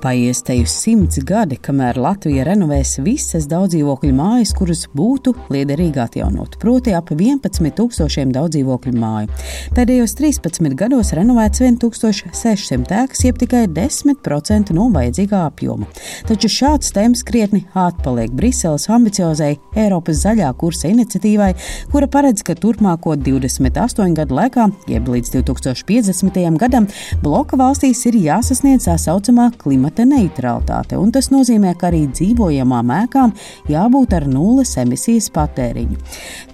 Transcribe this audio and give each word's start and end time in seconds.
Paies 0.00 0.38
teju 0.40 0.64
simts 0.64 1.18
gadi, 1.28 1.58
kamēr 1.60 1.98
Latvija 2.00 2.46
renovēs 2.48 2.94
visas 3.04 3.44
daudzdzīvokļu 3.50 4.14
mājas, 4.16 4.54
kuras 4.56 4.86
būtu 4.96 5.34
liederīgi 5.52 6.00
atjaunot, 6.00 6.54
proti 6.62 6.94
ap 6.96 7.10
11 7.12 7.74
tūkstošiem 7.76 8.30
daudzdzīvokļu 8.32 8.94
māju. 8.96 9.28
Pēdējos 9.76 10.16
13 10.16 10.72
gados 10.80 11.12
renovēts 11.16 11.60
1600 11.60 12.96
ēkas, 13.02 13.24
jeb 13.26 13.40
tikai 13.42 13.66
10% 13.68 14.72
no 14.72 14.86
vajadzīgā 14.94 15.42
apjoma. 15.50 15.90
Taču 16.30 16.48
šāds 16.48 16.94
temps 16.96 17.20
krietni 17.28 17.66
atpaliek 17.76 18.32
Briseles 18.32 18.88
ambiciozai 18.88 19.52
Eiropas 19.76 20.24
zaļā 20.24 20.48
kursa 20.56 20.88
iniciatīvai, 20.94 21.50
kura 21.92 22.08
paredz, 22.08 22.46
ka 22.46 22.56
turpmāko 22.56 23.18
28 23.20 24.16
gadu 24.16 24.40
laikā, 24.40 24.70
jeb 24.88 25.12
līdz 25.12 25.36
2050. 25.36 26.40
gadam, 26.64 26.88
bloka 27.20 27.60
valstīs 27.60 28.06
ir 28.08 28.16
jāsasniedz 28.24 28.88
tā 28.88 28.96
saucamā 28.96 29.50
klimata 29.60 29.89
klimata 29.90 30.04
neutralitāte, 30.06 30.96
un 30.96 31.10
tas 31.12 31.30
nozīmē, 31.30 31.74
ka 31.78 31.88
arī 31.90 32.06
dzīvojamām 32.10 32.90
ēkām 33.04 33.32
jābūt 33.68 34.14
ar 34.14 34.26
nulles 34.26 34.76
emisijas 34.78 35.30
patēriņu. 35.30 35.98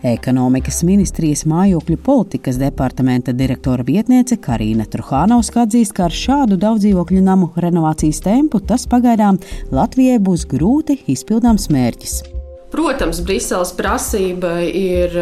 Ekonomikas 0.02 0.82
ministrijas 0.84 1.44
mājokļu 1.46 1.98
politikas 2.02 2.58
departamenta 2.58 3.32
direktora 3.32 3.84
vietniece 3.84 4.36
Karina 4.36 4.84
Truhānauska 4.84 5.66
atzīst, 5.66 5.94
ka 5.94 6.06
ar 6.06 6.12
šādu 6.12 6.56
daudzdzīvokļu 6.56 7.22
namu 7.22 7.50
renovācijas 7.56 8.22
tempu 8.22 8.60
tas 8.60 8.86
pagaidām 8.86 9.38
Latvijai 9.70 10.18
būs 10.18 10.46
grūti 10.46 11.02
izpildāms 11.06 11.68
mērķis. 11.70 12.35
Protams, 12.66 13.20
Briseles 13.22 13.70
prasība 13.78 14.56
ir 14.66 15.12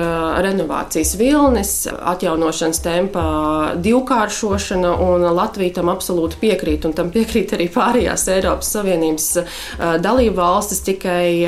renovācijas 0.42 1.10
vilnis, 1.20 1.72
atjaunošanas 1.92 2.80
tempā 2.80 3.24
divkāršošana, 3.84 4.94
un 5.04 5.26
Latvija 5.36 5.76
tam 5.76 5.90
absolūti 5.92 6.40
piekrīt, 6.40 6.86
un 6.88 6.96
tam 6.96 7.12
piekrīt 7.12 7.52
arī 7.52 7.68
pārējās 7.74 8.24
Eiropas 8.32 8.72
Savienības 8.74 9.28
dalību 10.00 10.38
valstis, 10.40 10.80
tikai 10.88 11.44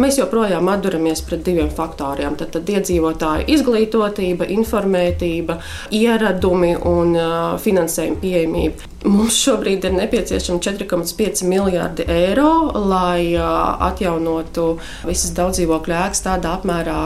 mēs 0.00 0.20
joprojām 0.20 0.68
atduramies 0.74 1.24
pret 1.24 1.42
diviem 1.48 1.72
faktoriem. 1.72 2.36
Tad, 2.36 2.52
tad 2.58 2.68
iedzīvotāju 2.76 3.48
izglītotība, 3.56 4.50
informētība, 4.60 5.56
ieradumi 5.96 6.76
un 6.84 7.16
finansējuma 7.64 8.20
pieejamība. 8.20 8.90
Mums 9.00 9.38
šobrīd 9.40 9.86
ir 9.88 9.94
nepieciešami 9.96 10.60
4,5 10.60 11.46
miljardi 11.48 12.04
eiro, 12.04 12.50
lai 12.90 13.32
atjaunotu 13.32 14.74
visas 15.08 15.32
daudzdzīvokļu 15.38 15.96
ēkas 16.02 16.20
tādā 16.26 16.52
apmērā 16.58 16.98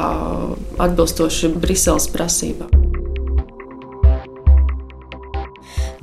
atbilstoši 0.88 1.52
Briseles 1.54 2.10
prasībām. 2.10 2.72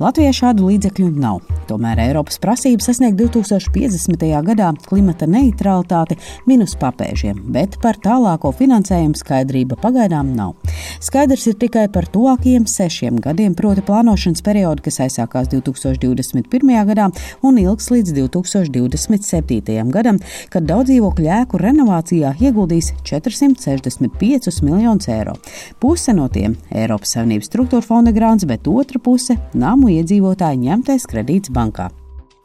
Latvijai 0.00 0.32
šādu 0.34 0.72
līdzekļu 0.72 1.12
nav. 1.20 1.51
Tomēr 1.68 2.00
Eiropas 2.02 2.38
prasība 2.42 2.82
sasniegt 2.84 3.18
2050. 3.20 4.24
gadā 4.46 4.70
klimata 4.86 5.26
neutralitāti 5.30 6.16
minus 6.46 6.74
papēžiem, 6.78 7.38
bet 7.54 7.78
par 7.82 7.98
tālāko 8.02 8.50
finansējumu 8.56 9.18
skaidrība 9.18 9.78
pagaidām 9.82 10.32
nav. 10.36 10.54
Skaidrs 11.02 11.46
ir 11.50 11.58
tikai 11.60 11.86
par 11.92 12.06
tuvākajiem 12.10 12.66
sešiem 12.70 13.20
gadiem, 13.22 13.54
proti 13.58 13.84
plānošanas 13.86 14.42
periodu, 14.44 14.84
kas 14.86 15.00
aizsākās 15.06 15.50
2021. 15.52 16.72
gadā 16.90 17.08
un 17.42 17.60
ilgs 17.62 17.90
līdz 17.94 18.14
2027. 18.18 19.92
gadam, 19.94 20.18
kad 20.52 20.66
daudz 20.68 20.90
dzīvokļu 20.92 21.30
ēku 21.38 21.60
renovācijā 21.62 22.34
ieguldīs 22.42 22.92
465 23.08 24.62
miljonus 24.66 25.08
eiro. 25.12 25.36
Puse 25.80 26.14
no 26.16 26.28
tiem 26.32 26.56
Eiropas 26.74 27.14
Savienības 27.16 27.50
struktūra 27.50 27.86
fonda 27.86 28.12
grāns, 28.14 28.46
bet 28.48 28.68
otra 28.68 29.00
puse- 29.02 29.38
namu 29.64 29.88
iedzīvotāju 29.92 30.62
ņemtais 30.66 31.06
kredīts 31.08 31.51
bankā. 31.52 31.90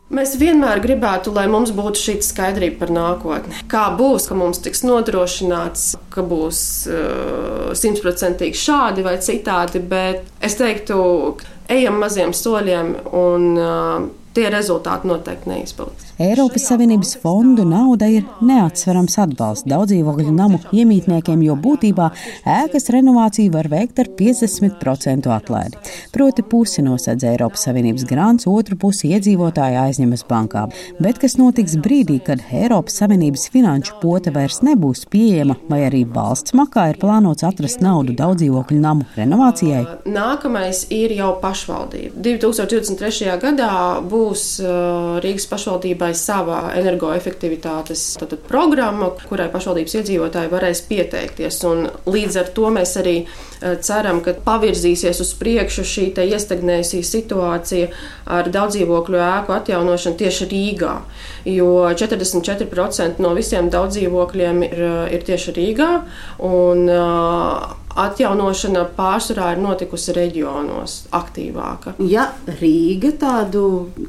Mēs 0.08 0.38
vienmēr 0.40 0.80
gribētu, 0.80 1.34
lai 1.36 1.50
mums 1.52 1.74
būtu 1.76 2.00
šī 2.00 2.14
skaidrība 2.24 2.80
par 2.80 2.92
nākotni. 2.96 3.58
Kā 3.68 3.90
būs, 4.00 4.30
ka 4.30 4.38
mums 4.40 4.62
tiks 4.64 4.86
nodrošināts, 4.88 5.90
ka 6.14 6.24
būs 6.24 6.60
uh, 6.88 7.74
simtprocentīgi 7.76 8.56
uh, 8.56 8.62
šādi 8.62 9.04
vai 9.04 9.18
citādi, 9.20 9.82
bet 9.84 10.24
es 10.40 10.56
teiktu, 10.56 11.02
ejam 11.68 12.00
maziem 12.00 12.32
soļiem 12.32 12.94
un 13.20 13.50
uh, 13.60 14.08
tie 14.38 14.48
rezultāti 14.54 15.10
noteikti 15.10 15.50
neizpildīs. 15.50 16.14
Eiropas 16.22 16.64
Savienības 16.70 17.12
fondu 17.22 17.62
nauda 17.68 18.08
ir 18.10 18.24
neatsverams 18.46 19.18
atbalsts 19.22 19.68
daudzdzīvokļu 19.70 20.32
namu 20.34 20.58
iemītniekiem, 20.74 21.44
jo 21.46 21.54
būtībā 21.62 22.08
ēkas 22.50 22.90
renovāciju 22.94 23.54
var 23.54 23.70
veikt 23.70 24.02
ar 24.02 24.10
50% 24.18 25.30
atlaidi. 25.34 25.78
Proti 26.14 26.46
pusi 26.46 26.82
nosedz 26.86 27.26
Eiropas 27.30 27.68
Savienības 27.68 28.06
grāns, 28.10 28.48
otru 28.50 28.78
pusi 28.82 29.12
iedzīvotāji 29.14 29.78
aizņemas 29.84 30.26
bankā. 30.30 30.68
Bet 31.02 31.22
kas 31.22 31.38
notiks 31.38 31.78
brīdī, 31.86 32.18
kad 32.26 32.42
Eiropas 32.50 32.98
Savienības 33.02 33.48
finanšu 33.54 34.00
pote 34.02 34.34
vairs 34.34 34.64
nebūs 34.66 35.06
pieejama, 35.14 35.60
vai 35.70 35.84
arī 35.90 36.02
valsts 36.18 36.58
makā 36.58 36.88
ir 36.94 37.02
plānots 37.02 37.46
atrast 37.46 37.82
naudu 37.86 38.18
daudzdzīvokļu 38.18 38.80
namu 38.82 39.06
renovācijai? 39.18 39.84
Nākamais 40.10 40.88
ir 40.94 41.14
jau 41.18 41.36
pašvaldība. 41.46 42.18
2023. 42.26 43.38
gadā 43.42 43.72
būs 44.02 44.27
uh, 44.34 45.18
Rīgas 45.24 45.48
pašvaldībai 45.52 46.12
sava 46.18 46.68
energoefektivitātes 46.78 48.06
programma, 48.48 49.12
kurai 49.28 49.50
pašvaldības 49.54 49.98
iedzīvotāji 50.02 50.52
varēs 50.52 50.84
pieteikties. 50.90 51.62
Un 51.70 51.88
līdz 52.08 52.42
ar 52.44 52.52
to 52.56 52.72
mēs 52.74 52.96
arī 53.00 53.18
ceram, 53.82 54.22
ka 54.26 54.36
pavirzīsies 54.46 55.22
uz 55.24 55.32
priekšu 55.40 55.86
šī 55.88 56.06
iestagnējusi 56.28 57.02
situācija 57.06 57.90
ar 58.38 58.50
daudzdzīvokļu 58.54 59.22
ēku 59.24 59.56
atjaunošanu 59.56 60.20
tieši 60.22 60.50
Rīgā. 60.52 60.94
Jo 61.48 61.72
44% 61.98 63.24
no 63.24 63.34
visiem 63.38 63.72
daudzdzīvokļiem 63.74 64.64
ir, 64.70 64.86
ir 65.18 65.28
tieši 65.28 65.56
Rīgā. 65.58 65.92
Un, 66.48 66.86
uh, 66.92 67.87
atjaunošana 67.98 68.84
pārsvarā 68.98 69.52
ir 69.56 69.62
notikusi 69.62 70.14
reģionos, 70.16 70.98
aktīvāka. 71.16 71.96
Ja 72.12 72.28
Rīga 72.60 73.12
tādu 73.20 73.64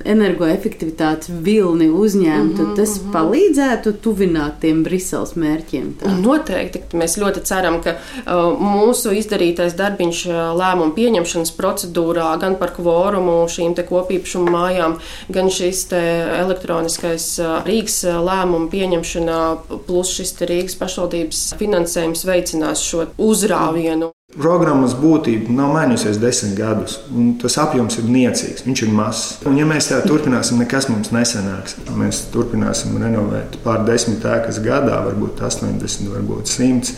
energoefektivitātes 0.04 1.31
vilni 1.44 1.88
uzņemtu, 1.88 2.62
mm 2.62 2.69
-hmm, 2.69 2.76
tas 2.76 2.97
mm 2.99 3.06
-hmm. 3.06 3.12
palīdzētu 3.16 3.93
tuvināt 4.04 4.60
tiem 4.60 4.82
Briseles 4.84 5.34
mērķiem. 5.37 5.94
Tā. 6.03 6.15
Noteikti. 6.21 6.82
Mēs 6.93 7.19
ļoti 7.19 7.43
ceram, 7.44 7.81
ka 7.82 7.91
uh, 7.91 8.60
mūsu 8.60 9.12
izdarītais 9.16 9.76
darbiņš 9.76 10.26
uh, 10.26 10.34
lēmumu 10.60 10.93
pieņemšanas 10.94 11.53
procedūrā 11.56 12.38
gan 12.41 12.56
par 12.56 12.75
kvorumu 12.76 13.49
šīm 13.49 13.75
kopīpašumu 13.88 14.50
mājām, 14.50 14.99
gan 15.28 15.50
šis 15.50 15.87
elektroniskais 15.93 17.38
uh, 17.38 17.65
Rīgas 17.65 18.05
uh, 18.05 18.20
lēmumu 18.28 18.69
pieņemšanā 18.69 19.41
plus 19.87 20.12
šis 20.16 20.34
Rīgas 20.41 20.76
pašvaldības 20.78 21.55
finansējums 21.59 22.25
veicinās 22.25 22.82
šo 22.82 23.06
uzrāvi 23.19 23.78
vienu. 23.81 24.11
Programmas 24.37 24.93
būtība 24.99 25.55
nav 25.56 25.71
mainījusies 25.72 26.19
desmit 26.21 26.59
gadus, 26.59 26.99
un 27.16 27.31
tas 27.41 27.56
apjoms 27.62 27.97
ir 28.00 28.11
niecīgs, 28.12 28.66
viņš 28.66 28.83
ir 28.84 28.91
mazs. 28.93 29.22
Un, 29.49 29.56
ja 29.56 29.65
mēs 29.69 29.89
tā 29.89 30.03
turpināsim, 30.05 30.61
nekas 30.61 30.91
mums 30.93 31.12
nesanāks. 31.16 31.78
Mēs 31.97 32.27
turpināsim 32.34 32.99
renovēt 33.00 33.56
pār 33.65 33.87
desmit 33.88 34.27
ēkas 34.28 34.61
gadā, 34.65 35.00
varbūt 35.06 35.41
80, 35.49 36.12
varbūt 36.12 36.53
100 36.53 36.93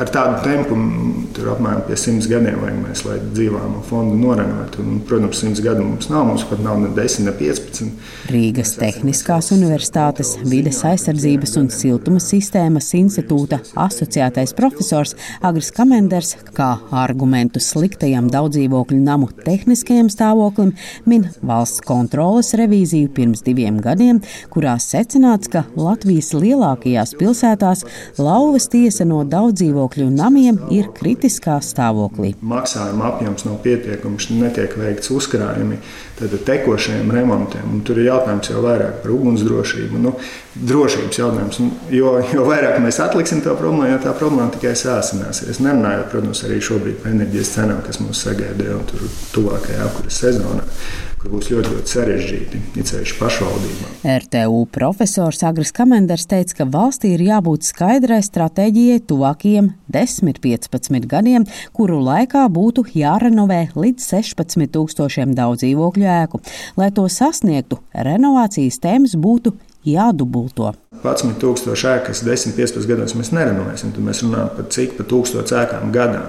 ar 0.00 0.10
tādu 0.12 0.40
tempu 0.44 0.76
tur 1.34 1.50
apmēram 1.54 1.82
pie 1.88 1.96
simts 1.98 2.28
gadiem 2.30 2.60
vajag 2.62 2.76
mēs, 2.80 3.02
lai 3.06 3.16
dzīvojamo 3.22 3.82
fondu 3.88 4.16
norenovētu. 4.20 4.82
Un, 4.84 5.00
protams, 5.08 5.40
simts 5.42 5.62
gadu 5.64 5.84
mums 5.84 6.08
nav, 6.12 6.26
mums 6.28 6.44
pat 6.48 6.62
nav 6.64 6.78
ne 6.82 6.90
10, 6.94 7.26
ne 7.26 7.34
15. 7.38 7.90
Rīgas 8.32 8.74
Tehniskās 8.80 9.50
Universitātes 9.54 10.34
vides 10.46 10.80
aizsardzības 10.86 11.56
un 11.60 11.70
siltuma 11.74 12.22
sistēmas 12.22 12.92
institūta 12.98 13.60
asociētais 13.84 14.54
profesors 14.56 15.14
Agris 15.44 15.72
Kamenders 15.74 16.34
kā 16.56 16.70
argumentu 17.04 17.62
sliktajam 17.62 18.30
daudzdzīvokļu 18.32 19.00
namu 19.04 19.30
tehniskajam 19.44 20.10
stāvoklim 20.12 20.74
min 21.10 21.28
valsts 21.42 21.82
kontroles 21.84 22.54
revīziju 22.58 23.10
pirms 23.16 23.44
diviem 23.46 23.80
gadiem, 23.84 24.22
kurā 24.54 24.76
secināts, 24.82 25.50
ka 25.50 25.66
Latvijas 25.76 26.32
lielākajās 26.36 27.16
pilsētās 27.18 27.84
lauvas 28.22 28.70
tiesa 28.72 29.06
no 29.08 29.22
daudzdzīvokļu 29.28 29.73
dzīvokļu 29.74 30.06
namiem 30.14 30.58
ir 30.74 30.90
kritiskā 30.94 31.58
stāvoklī. 31.62 32.34
Maksājuma 32.44 33.10
apjoms 33.10 33.44
nav 33.46 33.58
pietiekams, 33.64 34.30
netiek 34.30 34.76
veikts 34.78 35.10
uzkrājumi 35.10 35.80
tekošajiem 36.46 37.10
remontiem. 37.10 37.66
Un 37.74 37.82
tur 37.86 37.98
ir 37.98 38.10
jautājums 38.12 38.50
jau 38.52 38.62
vairāk 38.62 39.00
par 39.02 39.14
ugunsdrošību. 39.16 40.02
Nu, 40.04 40.14
drošības 40.54 41.18
jautājums. 41.18 41.60
Jo, 41.90 42.14
jo 42.30 42.44
vairāk 42.46 42.78
mēs 42.84 43.00
atliksim 43.02 43.42
to 43.42 43.56
problēmu, 43.58 43.90
jo 43.96 44.02
tā 44.04 44.14
problēma 44.18 44.52
tikai 44.54 44.76
sāsināsies. 44.78 45.62
Nerunājot, 45.64 46.12
protams, 46.12 46.44
arī 46.46 46.60
šobrīd 46.62 47.02
par 47.02 47.14
enerģijas 47.16 47.56
cenām, 47.56 47.82
kas 47.86 47.98
mūs 48.02 48.22
sagaida 48.28 48.70
jau 48.70 48.84
tuvākajā 49.34 49.88
apkuras 49.88 50.22
sezonā 50.22 50.68
kur 51.24 51.38
būs 51.38 51.48
ļoti, 51.48 51.70
ļoti 51.72 51.92
sarežģīti, 51.94 52.58
it 52.76 52.90
pašvaldībām. 53.16 53.92
RTU 54.04 54.58
profesors 54.72 55.40
Agris 55.46 55.72
Kamenders 55.72 56.26
teica, 56.28 56.58
ka 56.58 56.66
valstī 56.68 57.14
ir 57.16 57.24
jābūt 57.24 57.64
skaidrai 57.64 58.20
stratēģijai 58.24 59.00
tuvākajiem 59.08 59.70
10-15 59.94 61.08
gadiem, 61.08 61.46
kuru 61.72 62.02
laikā 62.04 62.44
būtu 62.52 62.84
jārenovē 62.92 63.70
līdz 63.72 64.04
16 64.04 64.68
tūkstošiem 64.74 65.32
daudz 65.38 65.64
dzīvokļu 65.64 66.10
ēku. 66.18 66.42
Lai 66.76 66.90
to 66.92 67.06
sasniegtu, 67.08 67.80
renovācijas 67.96 68.82
tēmas 68.84 69.16
būtu 69.16 69.54
jādubulto. 69.88 70.74
11,000 71.00 71.88
ēkas 71.94 72.20
10-15 72.26 72.90
gados 72.90 73.16
mēs 73.16 73.32
nerenovēsim, 73.32 73.96
tad 73.96 74.04
mēs 74.04 74.20
runājam 74.26 74.52
par 74.58 74.68
cik 74.76 74.98
pa 75.00 75.08
tūkstošu 75.08 75.56
ēkām 75.62 75.88
gadā. 75.94 76.26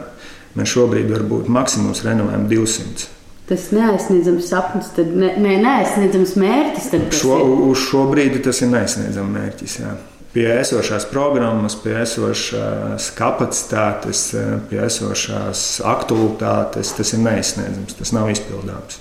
Mēs 0.56 0.71
šobrīd 0.71 1.12
varbūt 1.12 1.51
maksimums 1.51 2.06
renovējam 2.07 2.47
200 2.47 3.14
tas 3.50 3.69
neaizsniedzams 3.75 4.50
sapnis, 4.50 4.89
tad 4.95 5.13
ne, 5.13 5.31
ne, 5.42 5.56
neaizsniedzams 5.62 6.36
mērķis. 6.42 6.89
Šo, 7.19 7.38
uz 7.69 7.86
šo 7.86 8.06
brīdi 8.09 8.42
tas 8.45 8.62
ir 8.65 8.71
neaizsniedzams 8.74 9.33
mērķis. 9.38 9.80
Jā. 9.83 9.94
Pie 10.36 10.50
esošās 10.51 11.06
programmas, 11.07 11.77
pie 11.80 11.94
esošās 12.01 13.07
kapacitātes, 13.15 14.25
pie 14.68 14.81
esošās 14.83 15.63
aktualitātes 15.88 16.92
tas 16.97 17.13
ir 17.15 17.24
neaizsniedzams, 17.24 17.95
tas 18.01 18.12
nav 18.15 18.31
izpildāms. 18.33 19.00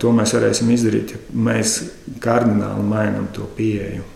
To 0.00 0.12
mēs 0.14 0.32
varēsim 0.36 0.70
izdarīt, 0.72 1.16
ja 1.16 1.20
mēs 1.50 1.80
kardināli 2.22 2.84
mainām 2.86 3.28
to 3.34 3.48
pieeju. 3.58 4.06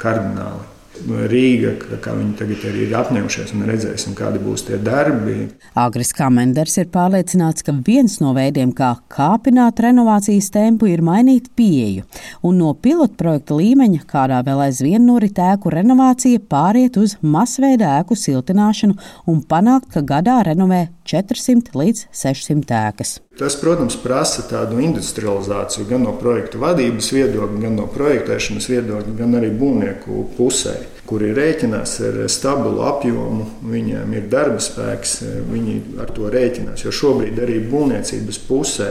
Kardināli. 0.00 0.75
Rīga, 1.04 1.74
kā 2.02 2.14
viņi 2.16 2.34
tagad 2.38 2.64
arī 2.70 2.86
ir 2.86 2.94
apņēmušies, 2.98 3.52
un 3.56 3.66
redzēsim, 3.68 4.14
kādi 4.18 4.40
būs 4.42 4.66
tie 4.68 4.78
darbi. 4.82 5.50
Agris 5.78 6.12
Kamenders 6.16 6.76
ir 6.80 6.88
pārliecināts, 6.94 7.64
ka 7.66 7.74
viens 7.86 8.18
no 8.22 8.32
veidiem, 8.36 8.72
kā 8.76 8.94
kāpināt 9.12 9.82
renovācijas 9.84 10.50
tempu, 10.54 10.88
ir 10.90 11.04
mainīt 11.06 11.52
pieeju, 11.58 12.06
un 12.46 12.60
no 12.62 12.72
pilotprojekta 12.74 13.60
līmeņa, 13.60 14.02
kādā 14.10 14.42
vēl 14.46 14.66
aizvien 14.66 15.06
norit 15.06 15.38
ēku 15.38 15.72
renovācija, 15.74 16.42
pāriet 16.50 16.98
uz 17.00 17.18
masveida 17.22 17.98
ēku 18.00 18.18
siltināšanu 18.18 18.98
un 19.30 19.42
panākt, 19.46 19.92
ka 19.94 20.04
gadā 20.06 20.40
renovē 20.48 20.86
400 21.06 21.76
līdz 21.78 22.02
600 22.14 22.76
ēkas. 22.90 23.16
Tas, 23.36 23.56
protams, 23.60 23.98
prasa 24.00 24.46
tādu 24.48 24.80
industrializāciju 24.84 25.86
gan 25.90 26.06
no 26.06 26.14
projekta 26.16 26.60
vadības 26.62 27.10
viedokļa, 27.12 27.62
gan 27.62 27.76
no 27.80 27.86
projektēšanas 27.92 28.70
viedokļa, 28.72 29.16
gan 29.18 29.36
arī 29.38 29.50
būvnieku 29.60 30.24
pusē, 30.38 30.76
kuri 31.06 31.34
rēķinās 31.36 31.98
ar 32.08 32.22
stabilu 32.32 32.82
apjomu, 32.88 33.46
viņiem 33.70 34.16
ir 34.16 34.30
darba 34.32 34.62
spēks, 34.62 35.20
viņi 35.52 35.76
ar 36.02 36.10
to 36.16 36.32
rēķinās. 36.32 36.86
Jo 36.86 36.94
šobrīd 36.94 37.38
arī 37.44 37.60
būvniecības 37.70 38.40
pusē 38.48 38.90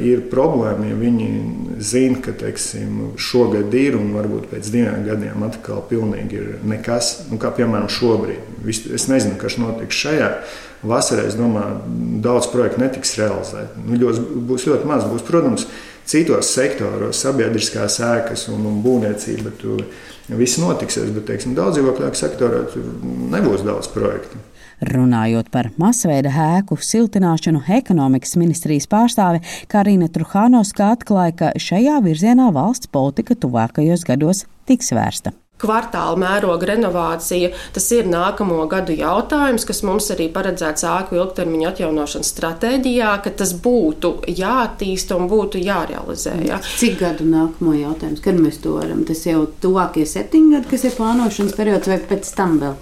ir 0.00 0.22
problēma, 0.32 0.86
ja 0.88 0.96
viņi 0.96 1.26
zina, 1.84 2.22
ka 2.24 2.32
teiksim, 2.40 3.12
šogad 3.20 3.74
ir 3.76 3.98
un 3.98 4.14
varbūt 4.16 4.48
pēc 4.52 4.70
diviem 4.72 5.04
gadiem 5.04 5.44
atkal 5.44 5.82
pilnīgi 5.90 6.40
ir 6.40 6.54
nekas, 6.64 7.28
nu, 7.28 7.36
kā 7.40 7.52
piemēram 7.56 7.90
šobrīd. 7.92 8.64
Es 8.68 9.08
nezinu, 9.10 9.36
kas 9.40 9.58
notiks 9.60 10.00
šajā 10.06 10.32
Vasarā, 10.86 11.24
es 11.26 11.34
domāju, 11.34 11.80
daudz 12.22 12.46
projektu 12.52 12.78
netiks 12.78 13.16
realizēti. 13.18 13.80
Nu, 13.82 13.96
ļoti, 13.98 14.20
būs 14.46 14.66
ļoti 14.68 14.86
maz. 14.86 15.06
Būs, 15.10 15.24
protams, 15.26 15.64
citos 16.06 16.52
sektoros, 16.54 17.18
sabiedriskās 17.18 17.98
ēkas 18.06 18.46
un, 18.52 18.62
un 18.70 18.78
būvniecība. 18.84 19.56
Tur 19.58 19.82
viss 20.38 20.60
notiksies, 20.62 21.10
bet 21.16 21.26
teiksim, 21.32 21.56
daudz 21.58 21.80
dzīvokļu 21.80 22.12
sektorā 22.20 22.62
nebūs 23.34 23.66
daudz 23.66 23.90
projektu. 23.90 24.38
Runājot 24.84 25.50
par 25.50 25.70
masveida 25.80 26.30
ēku 26.30 26.78
siltināšanu, 26.78 27.64
ekonomikas 27.80 28.36
ministrijas 28.38 28.86
pārstāve 28.90 29.42
Karina 29.70 30.06
Truhānovska 30.12 30.92
atklāja, 30.94 31.34
ka 31.40 31.50
šajā 31.58 31.98
virzienā 32.06 32.52
valsts 32.54 32.90
politika 32.94 33.34
tuvākajos 33.34 34.06
gados 34.06 34.46
tiks 34.70 34.94
vērsta 34.94 35.34
kvartāla 35.58 36.18
mēroga 36.20 36.70
renovācija, 36.72 37.50
tas 37.74 37.88
ir 37.94 38.08
nākamo 38.10 38.60
gadu 38.70 38.94
jautājums, 38.96 39.66
kas 39.68 39.82
mums 39.86 40.10
arī 40.14 40.28
paredzēts 40.34 40.86
ēku 40.86 41.18
ilgtermiņa 41.18 41.72
atjaunošanas 41.72 42.32
stratēģijā, 42.34 43.12
ka 43.24 43.32
tas 43.42 43.54
būtu 43.64 44.14
jāattīsta 44.30 45.18
un 45.18 45.28
būtu 45.30 45.62
jārealizē. 45.62 46.36
Ja. 46.46 46.60
Cik 46.78 46.98
gadu 47.02 47.26
nākamo 47.28 47.74
jautājums, 47.76 48.22
kad 48.24 48.38
mēs 48.38 48.60
to 48.62 48.76
varam? 48.78 49.02
Tas 49.08 49.24
jau 49.26 49.44
tuvākie 49.62 50.06
septiņi 50.08 50.54
gadi, 50.56 50.70
kas 50.72 50.86
ir 50.86 50.96
plānošanas 50.98 51.56
periods, 51.58 51.90
vai 51.90 51.98
pēc 52.12 52.30
tam 52.38 52.58
vēl? 52.62 52.76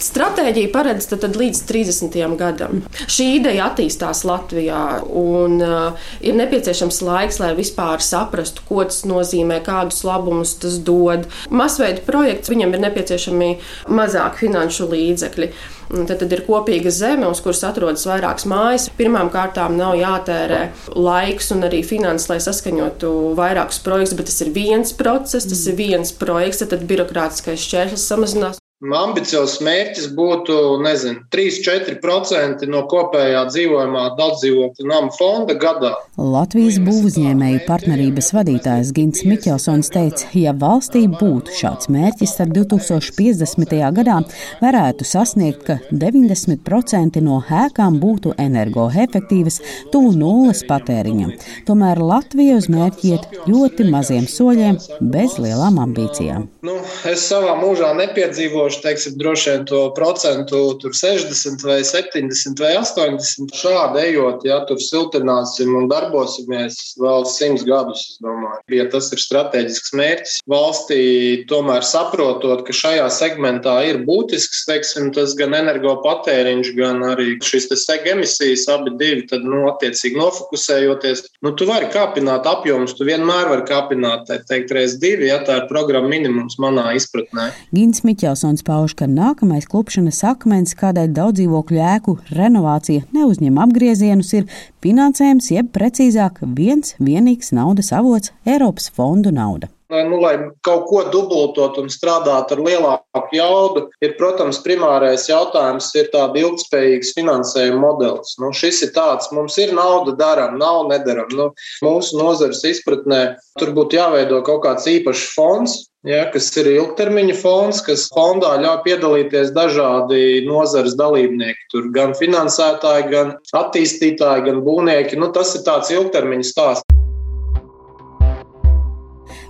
Stratēģija 0.00 0.72
paredz 0.74 1.08
tad, 1.10 1.24
tad 1.24 1.38
līdz 1.40 1.64
30. 1.68 2.18
gadam. 2.40 2.84
Šī 3.10 3.26
ideja 3.40 3.70
attīstās 3.70 4.22
Latvijā 4.28 4.84
un 5.06 5.58
uh, 5.64 6.10
ir 6.24 6.36
nepieciešams 6.38 7.00
laiks, 7.06 7.40
lai 7.42 7.52
vispār 7.58 8.02
saprastu, 8.04 8.64
ko 8.68 8.84
tas 8.86 9.02
nozīmē, 9.08 9.60
kādus 9.66 10.02
labumus 10.06 10.54
tas 10.62 10.78
dod. 10.84 11.26
Masveida 11.50 12.04
projekts, 12.20 12.52
viņam 12.52 12.76
ir 12.76 12.84
nepieciešami 12.84 13.50
mazāk 13.88 14.40
finanšu 14.44 14.90
līdzekļi. 14.92 15.52
Tad, 15.90 16.20
tad 16.20 16.30
ir 16.30 16.44
kopīga 16.46 16.92
zeme, 16.94 17.26
uz 17.26 17.40
kuras 17.42 17.64
atrodas 17.66 18.06
vairākas 18.06 18.46
mājas. 18.46 18.86
Pirmkārt, 18.94 19.58
nav 19.74 19.96
jātērē 19.98 20.60
laiks 20.94 21.50
un 21.56 21.66
arī 21.66 21.82
finanses, 21.86 22.28
lai 22.30 22.38
saskaņotu 22.44 23.10
vairākus 23.40 23.82
projektus, 23.82 24.14
bet 24.20 24.30
tas 24.30 24.40
ir 24.46 24.54
viens 24.54 24.94
process, 24.94 25.50
tas 25.50 25.66
ir 25.66 25.78
viens 25.80 26.14
projekts, 26.14 26.62
tad 26.70 26.86
birokrātiskais 26.86 27.66
šķērslis 27.66 28.10
samazinās. 28.12 28.59
Ambiciozs 28.80 29.58
mērķis 29.60 30.06
būtu, 30.16 30.54
nezinu, 30.80 31.26
3-4% 31.28 32.64
no 32.72 32.86
kopējā 32.88 33.42
dzīvojamā 33.50 34.04
daudzdzīvokļu 34.16 34.86
nama 34.88 35.12
fonda 35.12 35.52
gadā. 35.60 35.90
Latvijas 36.16 36.78
būvniecēju 36.86 37.60
partnerības 37.66 38.30
vadītājs 38.32 38.94
Gins 38.96 39.20
Mikelsons 39.28 39.92
teica, 39.92 40.30
ja 40.32 40.54
valstī 40.56 41.02
būtu 41.12 41.52
šāds 41.58 41.90
mērķis, 41.92 42.32
tad 42.38 42.54
2050. 42.56 43.76
gadā 43.98 44.16
varētu 44.62 45.04
sasniegt, 45.04 45.60
ka 45.68 45.76
90% 45.92 47.20
no 47.20 47.42
ēkām 47.44 48.00
būtu 48.00 48.32
energoefektīvas, 48.40 49.60
tuvu 49.92 50.14
nulles 50.16 50.64
patēriņam. 50.64 51.36
Tomēr 51.68 52.00
Latvija 52.00 52.56
uz 52.56 52.70
mērķi 52.72 53.12
iet 53.12 53.28
ļoti 53.44 53.90
maziem 53.92 54.24
soļiem, 54.24 54.80
bez 55.12 55.36
lielām 55.36 55.82
ambīcijām. 55.84 56.48
Nu, 56.64 56.80
es 57.04 57.28
savā 57.28 57.60
mūžā 57.60 57.92
nepiedzīvoju 58.00 58.69
apgalvošu, 58.70 58.82
teiksim, 58.82 59.18
droši 59.18 59.50
vien 59.50 59.64
to 59.66 59.94
procentu 59.94 60.78
60 60.82 61.64
vai 61.64 61.82
70 61.84 62.60
vai 62.60 62.76
80. 62.78 63.50
Šādi 63.54 64.00
ejot, 64.04 64.44
ja 64.44 64.64
tur 64.66 64.78
siltināsim 64.78 65.74
un 65.76 65.88
darbosimies 65.88 66.96
vēl 66.98 67.24
simts 67.26 67.64
gadus, 67.64 68.00
es 68.14 68.18
domāju, 68.22 68.62
ja 68.74 68.86
tas 68.90 69.10
ir 69.12 69.18
strateģisks 69.18 69.92
mērķis 69.92 70.40
valstī, 70.48 71.44
tomēr 71.50 71.82
saprotot, 71.82 72.64
ka 72.66 72.72
šajā 72.72 73.08
segmentā 73.10 73.80
ir 73.88 74.04
būtisks, 74.06 74.64
teiksim, 74.68 75.10
tas 75.12 75.34
gan 75.34 75.54
energopatēriņš, 75.54 76.72
gan 76.76 77.02
arī 77.12 77.38
šis 77.42 77.68
seg 77.80 78.06
emisijas, 78.06 78.68
abi 78.70 78.94
divi, 78.98 79.26
tad, 79.30 79.44
nu, 79.46 79.66
attiecīgi 79.70 80.18
nofokusējoties, 80.18 81.24
nu, 81.44 81.54
tu 81.54 81.66
vari 81.68 81.90
kāpināt 81.92 82.46
apjomus, 82.48 82.94
tu 82.98 83.06
vienmēr 83.08 83.50
vari 83.50 83.66
kāpināt, 83.68 84.26
tā 84.28 84.40
teikt, 84.48 84.74
reiz 84.74 84.98
divi, 85.00 85.30
ja 85.30 85.40
tā 85.46 85.62
ir 85.62 85.68
programma 85.70 86.10
minimums 86.10 86.58
manā 86.62 86.90
izpratnē. 86.98 87.50
Gins 87.74 88.04
Miķelsons 88.06 88.59
Reģions 88.60 88.66
pauž, 88.66 88.92
ka 88.94 89.06
nākamais 89.08 89.64
klupšanas 89.64 90.20
akmens, 90.24 90.74
kādai 90.76 91.08
daudzdzīvokļu 91.08 91.80
ēku 91.80 92.18
renovācija 92.36 93.06
neuzņem 93.14 93.56
apgriezienus, 93.56 94.34
ir 94.34 94.48
finansējums, 94.84 95.50
jeb 95.50 95.72
precīzāk 95.72 96.42
viens 96.44 96.94
vienīgs 97.00 97.52
naudas 97.52 97.92
avots- 97.92 98.32
Eiropas 98.44 98.90
fondu 98.90 99.32
nauda. 99.32 99.68
Nu, 99.90 100.20
lai 100.22 100.36
kaut 100.62 100.84
ko 100.86 101.00
dubultot 101.10 101.78
un 101.80 101.88
strādāt 101.90 102.52
ar 102.54 102.60
lielāku 102.62 103.34
jaudu, 103.34 103.88
ir, 104.04 104.14
protams, 104.20 104.60
primārais 104.62 105.26
jautājums 105.26 105.88
ir 105.98 106.10
tāds 106.12 106.38
ilgspējīgs 106.38 107.10
finansējuma 107.16 107.80
modelis. 107.82 108.36
Nu, 108.38 108.52
šis 108.54 108.84
ir 108.86 108.92
tāds, 108.94 109.32
mums 109.34 109.58
ir 109.58 109.74
nauda, 109.74 110.14
darām, 110.20 110.60
nav, 110.62 110.84
nedaram. 110.92 111.26
Nu, 111.34 111.48
mūsu 111.82 112.20
nozares 112.20 112.62
izpratnē 112.70 113.22
tur 113.58 113.74
būtu 113.74 113.98
jāveido 113.98 114.38
kaut 114.46 114.62
kāds 114.68 114.86
īpašs 114.90 115.26
fonds, 115.34 115.76
ja, 116.06 116.22
kas 116.30 116.52
ir 116.60 116.70
ilgtermiņa 116.76 117.36
fonds, 117.42 117.82
kas 117.86 118.06
fondā 118.14 118.54
ļauj 118.62 118.78
piedalīties 118.86 119.50
dažādi 119.56 120.46
nozares 120.46 120.94
dalībnieki. 121.00 121.66
Tur 121.74 121.90
gan 121.96 122.14
finansētāji, 122.18 123.10
gan 123.10 123.34
attīstītāji, 123.64 124.46
gan 124.46 124.62
būvnieki. 124.66 125.18
Nu, 125.18 125.32
tas 125.34 125.56
ir 125.58 125.66
tāds 125.66 125.90
ilgtermiņa 125.98 126.50
stāsts. 126.54 126.99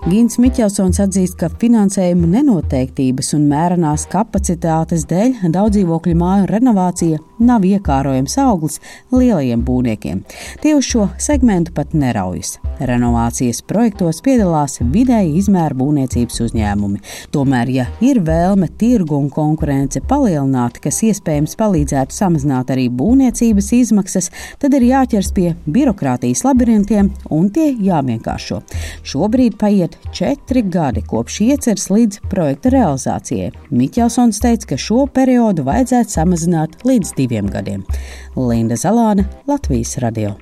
Gins 0.09 0.39
Miķelsons 0.41 0.97
atzīst, 1.03 1.35
ka 1.37 1.45
finansējuma 1.61 2.25
nenoteiktības 2.31 3.35
un 3.37 3.43
mērenās 3.51 4.07
kapacitātes 4.09 5.05
dēļ 5.11 5.51
daudzdzīvokļu 5.53 6.15
māju 6.17 6.47
renovācija 6.49 7.19
nav 7.41 7.65
iekārojams 7.67 8.37
auglis 8.41 8.79
lielajiem 9.11 9.63
būvniekiem. 9.65 10.23
Tie 10.61 10.75
uz 10.77 10.87
šo 10.87 11.07
segmentu 11.21 11.73
pat 11.75 11.95
neraujas. 11.97 12.57
Renovācijas 12.81 13.61
projektos 13.67 14.21
piedalās 14.25 14.79
vidēji 14.81 15.35
izmēra 15.37 15.75
būvniecības 15.77 16.41
uzņēmumi. 16.47 17.01
Tomēr, 17.33 17.69
ja 17.69 17.85
ir 18.01 18.21
vēlme 18.25 18.69
tirgu 18.81 19.19
un 19.19 19.29
konkurence 19.33 20.01
palielināt, 20.09 20.79
kas 20.81 21.01
iespējams 21.05 21.53
palīdzētu 21.59 22.15
samazināt 22.15 22.73
arī 22.73 22.87
būvniecības 22.89 23.71
izmaksas, 23.77 24.31
tad 24.61 24.73
ir 24.77 24.87
jāķers 24.89 25.31
pie 25.35 25.51
birokrātijas 25.65 26.43
labirintiem 26.47 27.11
un 27.29 27.51
tie 27.53 27.69
jāvienkāršo. 27.77 28.61
Šobrīd 29.07 29.57
paiet 29.61 29.97
četri 30.15 30.63
gadi 30.65 31.03
kopš 31.05 31.41
ieceres 31.45 31.89
līdz 31.93 32.23
projekta 32.31 32.73
realizācijai. 32.73 33.51
Miķelsons 33.69 34.41
teica, 34.41 34.71
ka 34.73 34.79
šo 34.81 35.05
periodu 35.13 35.65
vajadzētu 35.67 36.17
samazināt 36.17 36.81
līdz 36.87 37.13
diviem 37.31 37.47
gadiem. 37.47 37.85
Linda 38.35 38.75
Zalāne, 38.75 39.25
Latvijas 39.47 39.95
radio. 40.03 40.35